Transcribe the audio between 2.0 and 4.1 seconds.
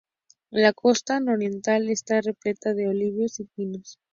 repleta de olivos y pinos.